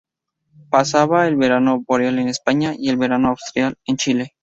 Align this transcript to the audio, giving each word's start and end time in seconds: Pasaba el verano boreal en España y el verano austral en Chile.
Pasaba 0.71 1.27
el 1.27 1.35
verano 1.35 1.81
boreal 1.87 2.17
en 2.17 2.27
España 2.27 2.73
y 2.75 2.89
el 2.89 2.97
verano 2.97 3.27
austral 3.27 3.75
en 3.85 3.97
Chile. 3.97 4.33